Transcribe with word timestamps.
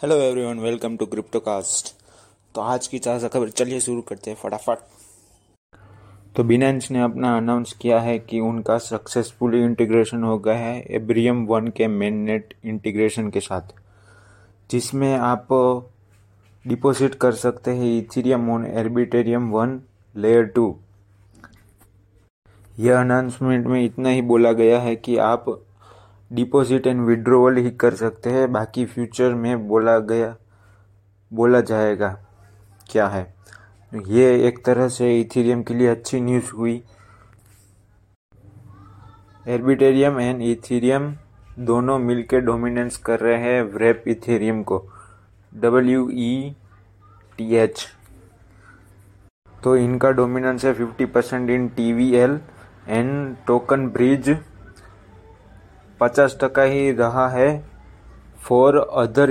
Hello 0.00 0.16
everyone 0.16 0.58
welcome 0.58 0.96
to 0.96 1.06
cryptocast 1.06 1.88
तो 2.54 2.60
आज 2.60 2.86
की 2.86 2.98
ताज़ा 2.98 3.28
खबर, 3.28 3.48
चलिए 3.48 3.80
शुरू 3.80 4.02
करते 4.02 4.30
हैं 4.30 4.36
फटाफट। 4.42 4.78
तो 6.36 6.44
बिनेंस 6.44 6.90
ने 6.90 7.00
अपना 7.02 7.36
अनाउंस 7.36 7.72
किया 7.72 7.98
है 8.00 8.18
कि 8.18 8.40
उनका 8.40 8.78
सक्सेसफुली 8.78 9.62
इंटीग्रेशन 9.64 10.22
हो 10.24 10.38
गया 10.38 10.54
है 10.54 10.80
एब्रियम 10.96 11.44
वन 11.46 11.68
के 11.76 11.88
मेन 11.88 12.14
नेट 12.20 12.54
इंटीग्रेशन 12.64 13.28
के 13.30 13.40
साथ। 13.40 13.74
जिसमें 14.70 15.14
आप 15.16 15.48
डिपॉजिट 16.64 17.14
कर 17.14 17.32
सकते 17.44 17.70
हैं 17.70 17.96
Ethereum 17.98 18.50
on 18.50 18.66
Arbitrum 18.66 19.50
one 19.52 19.80
layer 20.14 20.44
two 20.46 20.74
यह 22.78 23.00
अनाउंसमेंट 23.00 23.66
में 23.66 23.84
इतना 23.84 24.08
ही 24.08 24.22
बोला 24.32 24.52
गया 24.62 24.80
है 24.80 24.96
कि 24.96 25.16
आप 25.26 25.58
डिपॉजिट 26.30 26.86
एंड 26.86 27.00
विड्रॉवल 27.06 27.56
ही 27.56 27.70
कर 27.72 27.94
सकते 27.94 28.30
हैं। 28.30 28.50
बाकी 28.52 28.84
फ्यूचर 28.86 29.34
में 29.34 29.68
बोला 29.68 29.98
गया, 30.00 30.34
बोला 31.32 31.60
जाएगा 31.62 32.08
क्या 32.90 33.06
है। 33.08 33.22
ये 33.92 34.46
एक 34.48 34.64
तरह 34.64 34.88
से 34.88 35.18
इथेरियम 35.20 35.62
के 35.62 35.74
लिए 35.74 35.88
अच्छी 35.88 36.20
न्यूज़ 36.20 36.50
हुई। 36.52 36.82
एर्बिटेरियम 39.46 40.20
एंड 40.20 40.42
इथेरियम 40.42 41.14
दोनों 41.60 41.98
मिलकर 41.98 42.40
डोमिनेंस 42.40 42.96
कर 42.96 43.20
रहे 43.20 43.38
हैं 43.38 43.62
व्रेप 43.64 44.04
इथेरियम 44.08 44.62
को। 44.62 44.78
डब्ल्यू 45.52 46.08
ई 46.10 46.54
टी 47.38 47.54
एच 47.56 47.86
तो 49.54 49.76
इनका 49.76 50.10
डोमिनेंस 50.10 50.64
है 50.64 50.72
fifty 50.74 51.04
percent 51.06 51.50
in 51.50 51.68
T 51.68 51.92
V 51.92 52.10
L 52.16 52.38
and 52.88 53.36
token 53.46 53.86
bridge. 53.88 54.30
पचास 56.00 56.36
टका 56.40 56.62
ही 56.62 56.90
रहा 56.92 57.28
है 57.28 57.48
for 58.38 58.76
other 58.76 59.30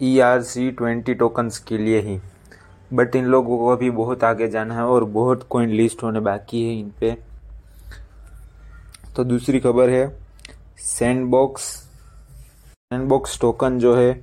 E 0.00 0.18
R 0.20 0.42
C 0.42 0.70
twenty 0.70 1.14
tokens 1.14 1.58
के 1.58 1.78
लिए 1.78 2.00
ही। 2.00 2.18
बट 2.90 3.16
इन 3.16 3.24
लोगों 3.26 3.58
को 3.58 3.68
अभी 3.68 3.90
बहुत 3.90 4.24
आगे 4.24 4.48
जाना 4.48 4.74
है 4.74 4.84
और 4.84 5.04
बहुत 5.10 5.46
कोइन 5.50 5.70
लिस्ट 5.70 6.02
होने 6.02 6.20
बाकी 6.20 6.62
है 6.64 6.78
इन 6.78 6.90
पे। 7.00 7.16
तो 9.16 9.24
दूसरी 9.24 9.60
खबर 9.60 9.90
है 9.90 10.06
सैंडबॉक्स 10.78 11.62
सैंडबॉक्स 11.62 13.40
टोकन 13.40 13.78
जो 13.78 13.94
है, 13.96 14.20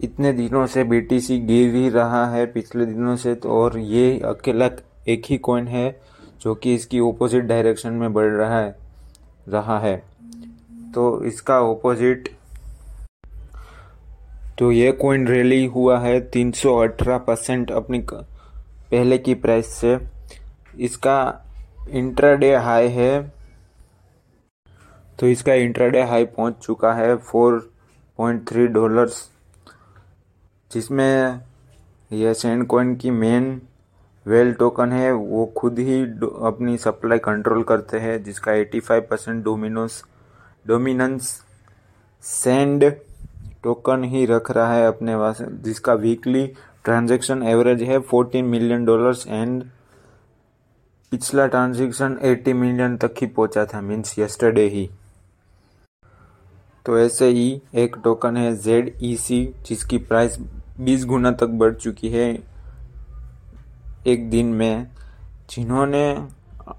इतने 0.00 0.32
दिनों 0.32 0.66
से 0.66 0.84
बीटीसी 0.84 1.38
गिर 1.38 1.74
ही 1.74 1.88
रहा 1.88 2.24
है 2.30 2.44
पिछले 2.52 2.86
दिनों 2.86 3.16
से 3.16 3.34
तो 3.34 3.48
और 3.52 3.78
ये 3.78 4.18
अकेला 4.26 4.68
एक 5.08 5.22
ही 5.30 5.38
कॉइन 5.38 5.68
है 5.68 5.90
जो 6.42 6.54
कि 6.54 6.74
इसकी 6.74 7.00
ओपोजिट 7.00 7.44
डायरेक्शन 7.44 7.92
में 7.92 8.12
बढ़ 8.12 8.32
रहा 8.32 8.60
है। 8.60 8.78
रहा 9.48 9.78
है। 9.78 9.96
तो 10.94 11.24
इसका 11.24 11.60
ओपोजिट 11.60 12.28
तो 14.58 14.70
ये 14.72 14.92
कोइन 14.92 15.26
रैली 15.28 15.64
हुआ 15.66 15.98
है 16.00 16.30
318 16.30 17.18
परसेंट 17.18 17.70
अपनी 17.70 17.98
पहले 18.10 19.18
की 19.18 19.34
प्राइस 19.34 19.66
से। 19.66 19.98
इसका 20.78 21.18
इंट्राडे 21.90 22.54
हाई 22.56 22.88
है। 22.88 23.20
तो 25.18 25.26
इसका 25.26 25.54
इंट्राडे 25.54 26.02
हाई 26.02 26.24
पहुँच 26.24 26.54
चुका 26.56 26.92
है 26.92 27.16
4.3 27.26 28.66
डॉलर्स 28.66 29.28
जिसमें 30.70 31.40
यह 32.12 32.32
सेंड 32.32 32.66
कॉइन 32.66 32.94
की 32.96 33.10
मेन 33.10 33.60
वेल 34.26 34.52
टोकन 34.52 34.92
है, 34.92 35.12
वो 35.12 35.44
खुद 35.56 35.78
ही 35.78 36.00
अपनी 36.02 36.76
सप्लाई 36.78 37.18
कंट्रोल 37.18 37.62
करते 37.62 37.98
हैं, 37.98 38.22
जिसका 38.22 38.52
85 38.52 39.00
percent 39.00 39.44
dominos 39.44 40.02
dominance 40.66 41.30
send 42.24 42.84
token 43.62 44.04
ही 44.04 44.24
रख 44.26 44.50
रहा 44.50 44.74
है 44.74 44.86
अपने 44.86 45.16
पास, 45.16 45.42
जिसका 45.42 45.94
वीकली 45.94 46.46
ट्रांजैक्शन 46.84 47.42
एवरेज 47.42 47.82
है 47.82 47.98
14 48.14 48.42
मिलियन 48.42 48.84
डॉलर्स 48.84 49.26
एंड 49.26 49.62
पिछला 51.12 51.46
ट्रांजैक्शन 51.46 52.16
80 52.24 52.52
मिलियन 52.52 52.96
तक 52.96 53.14
ही 53.20 53.26
पहुँचा 53.26 53.64
था 53.64 53.80
मीन्स 53.80 54.18
यस्टरडे 54.18 54.66
ही। 54.68 54.88
तो 56.86 56.98
ऐसे 56.98 57.26
ही 57.28 57.60
एक 57.74 57.96
टोकन 58.04 58.36
है 58.36 58.54
जेड 58.56 58.92
ई 59.02 59.16
सी 59.16 59.42
जिसकी 59.66 59.98
प्राइस 59.98 60.38
20 60.80 61.04
गुना 61.04 61.32
तक 61.32 61.58
बढ़ 61.58 61.74
चुकी 61.74 62.08
है। 62.08 62.49
एक 64.06 64.30
दिन 64.30 64.46
में 64.46 64.86
जिन्होंने 65.50 66.10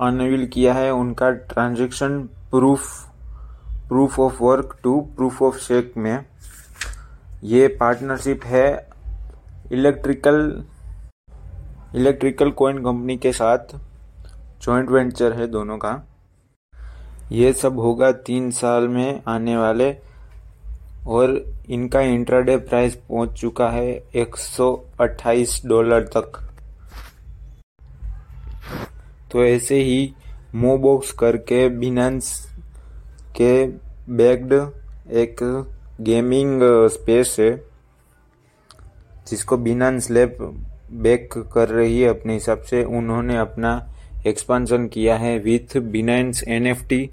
अनविल 0.00 0.46
किया 0.46 0.74
है, 0.74 0.90
उनका 0.90 1.30
transaction 1.30 2.18
proof 2.50 3.08
proof 3.88 4.20
of 4.20 4.42
work 4.42 4.78
to 4.82 5.00
proof 5.16 5.42
of 5.42 5.58
stake 5.58 5.92
में। 5.96 6.24
ये 7.42 7.68
पार्टनरशिप 7.68 8.44
है 8.44 8.88
इलेक्ट्रिकल 9.72 10.64
इलेक्ट्रिकल 11.94 12.50
कोइन 12.50 12.78
कंपनी 12.78 13.16
के 13.16 13.32
साथ। 13.32 13.76
जॉइंट 14.62 14.90
वेंचर 14.90 15.32
है 15.32 15.46
दोनों 15.46 15.78
का। 15.78 16.08
ये 17.32 17.52
सब 17.52 17.78
होगा 17.78 18.12
तीन 18.12 18.50
साल 18.50 18.88
में 18.88 19.22
आने 19.28 19.56
वाले, 19.56 19.96
और 21.06 21.44
इनका 21.70 22.00
इंट्राडे 22.00 22.56
प्राइस 22.56 22.94
पहुँच 22.94 23.32
चुका 23.32 23.68
है 23.68 24.02
128 24.14 25.60
डॉलर 25.66 26.00
तक। 26.00 26.51
तो 29.32 29.44
ऐसे 29.44 29.82
ही 29.82 30.12
मोबॉक्स 30.54 31.12
करके 31.12 31.68
बिनेंस 31.68 32.30
के 33.36 33.66
बैग्ड 34.14 34.52
एक 35.12 35.36
गेमिंग 36.00 36.60
स्पेस 36.92 37.36
है, 37.40 37.50
जिसको 39.28 39.56
बिनेंस 39.58 40.10
लैब 40.10 40.36
बैक 41.02 41.32
कर 41.54 41.68
रही 41.68 42.00
है 42.00 42.08
अपने 42.08 42.34
हिसाब 42.34 42.62
से। 42.62 42.82
उन्होंने 42.84 43.36
अपना 43.38 43.70
एक्सपांसन 44.26 44.86
किया 44.86 45.16
है 45.16 45.38
with 45.38 45.76
Binance 45.92 46.42
NFT 46.48 47.08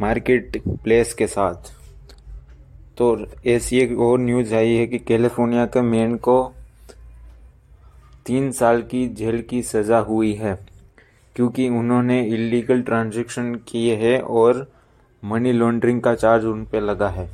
market 0.00 0.60
place 0.66 1.14
के 1.14 1.26
साथ। 1.26 1.72
तो 2.98 3.16
ऐसी 3.46 3.78
एक 3.78 3.98
और 4.00 4.18
न्यूज़ 4.18 4.54
आई 4.54 4.74
है 4.74 4.86
कि 4.86 4.98
कैलिफ़ोर्निया 4.98 5.64
के 5.66 5.80
मैन 5.82 6.16
को 6.18 6.38
तीन 8.26 8.50
साल 8.52 8.82
की 8.82 9.06
जेल 9.08 9.42
की 9.42 9.62
सज़ा 9.62 9.98
हुई 9.98 10.32
है। 10.34 10.54
क्योंकि 11.36 11.68
उन्होंने 11.68 12.22
इलीगल 12.24 12.82
ट्रांजैक्शन 12.82 13.54
किए 13.68 13.96
हैं 13.96 14.20
और 14.20 14.66
मनी 15.22 15.52
लॉन्ड्रिंग 15.52 16.00
का 16.00 16.14
चार्ज 16.14 16.44
उन 16.44 16.64
पर 16.64 16.80
लगा 16.80 17.08
है। 17.08 17.28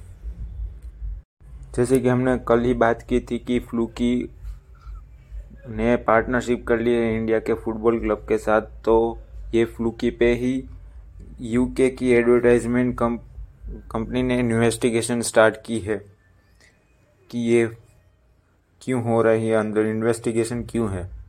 जैसे 1.77 1.99
कि 1.99 2.09
हमने 2.09 2.37
कल 2.39 2.61
ही 2.61 2.75
बात 2.75 3.03
की 3.03 3.21
थी 3.21 3.39
कि 3.39 3.59
फ्लूकी 3.61 4.15
ने 5.69 5.95
पार्टनरशिप 5.97 6.67
कर 6.67 6.81
ली 6.81 6.95
है 6.95 7.15
इंडिया 7.17 7.39
के 7.39 7.55
फुटबॉल 7.55 7.99
क्लब 8.01 8.27
के 8.29 8.39
साथ 8.39 8.61
तो 8.85 8.97
ये 9.55 9.65
फ्लूकी 9.65 10.11
पे 10.11 10.33
ही 10.35 10.53
यूके 11.41 11.89
की 11.91 12.11
एडवर्टाइजमेंट 12.13 12.97
कंपनी 12.99 14.23
ने 14.23 14.39
इन्वेस्टिगेशन 14.39 15.21
स्टार्ट 15.21 15.57
की 15.67 15.79
है 15.79 15.97
कि 17.31 17.39
ये 17.39 17.67
क्यों 18.83 19.03
हो 19.03 19.23
रही 19.23 19.49
है 19.49 19.57
अंदर 19.57 19.87
इन्वेस्टिगेशन 19.87 20.63
क्यों 20.63 20.91
है। 20.91 21.22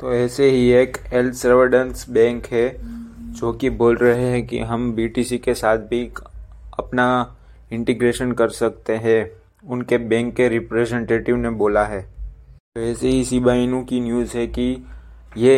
तो 0.00 0.12
ऐसे 0.14 0.48
ही 0.50 0.68
एक 0.72 0.96
एल 1.12 1.30
सर्वेडेंस 1.32 2.08
बैंक 2.10 2.46
है, 2.46 2.68
जो 3.34 3.52
कि 3.52 3.70
बोल 3.70 3.96
रहे 3.96 4.30
हैं 4.30 4.46
कि 4.46 4.58
हम 4.58 4.92
बीटीसी 4.92 5.38
के 5.38 5.54
साथ 5.54 5.78
भी 5.88 6.04
अपना 6.78 7.36
इंटीग्रेशन 7.72 8.32
कर 8.32 8.48
सकते 8.48 8.96
हैं। 8.96 9.30
उनके 9.64 9.98
बैंक 9.98 10.34
के 10.34 10.48
रिप्रेजेंटेटिव 10.48 11.36
ने 11.36 11.50
बोला 11.50 11.84
है। 11.84 12.00
तो 12.02 12.80
ऐसे 12.80 13.08
ही 13.08 13.24
सिबाइनू 13.24 13.82
की 13.84 14.00
न्यूज़ 14.00 14.36
है 14.36 14.46
कि 14.46 14.70
ये 15.36 15.54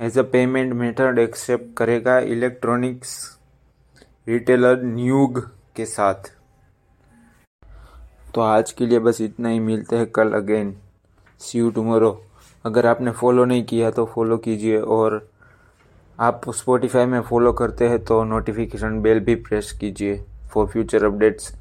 as 0.00 0.18
a 0.18 0.22
payment 0.22 0.72
method 0.72 1.18
accept 1.18 1.76
करेगा 1.76 2.18
इलेक्ट्रॉनिक्स 2.18 3.16
रिटेलर 4.28 4.82
न्यूग 4.84 5.40
के 5.76 5.84
साथ। 5.84 6.32
तो 8.34 8.40
आज 8.40 8.72
के 8.72 8.86
लिए 8.86 8.98
बस 8.98 9.20
इतना 9.20 9.48
ही, 9.48 9.60
मिलते 9.60 9.96
हैं 9.96 10.10
कल 10.10 10.32
अगेन 10.32 10.76
सी 11.40 11.58
यू 11.58 11.70
टुमारो 11.70 12.20
अगर 12.64 12.86
आपने 12.86 13.10
फॉलो 13.10 13.44
नहीं 13.44 13.64
किया 13.64 13.90
तो 13.90 14.04
फॉलो 14.04 14.36
कीजिए 14.36 14.78
और 14.80 15.26
आप 16.18 16.50
स्पॉटिफाई 16.50 17.06
में 17.06 17.20
फॉलो 17.20 17.52
करते 17.52 17.88
हैं 17.88 18.04
तो 18.04 18.22
नोटिफिकेशन 18.24 19.00
बेल 19.02 19.20
भी 19.20 19.34
प्रेस 19.34 19.72
कीजिए 19.72 20.22
फॉर 20.50 20.66
फ्यूचर 20.66 21.04
अपडेट्स 21.04 21.52